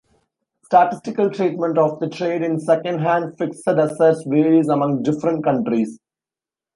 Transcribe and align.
Statistical 0.63 1.29
treatment 1.29 1.77
of 1.77 1.99
the 1.99 2.09
trade 2.09 2.41
in 2.41 2.59
second-hand 2.59 3.37
fixed 3.37 3.67
assets 3.67 4.23
varies 4.27 4.67
among 4.67 5.03
different 5.03 5.43
countries. 5.43 5.99